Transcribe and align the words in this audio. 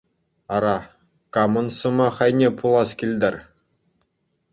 Ара, 0.55 0.77
камӑн 1.33 1.67
сӑмах 1.77 2.15
айне 2.25 2.49
пулас 2.57 2.91
килтӗр? 2.99 3.35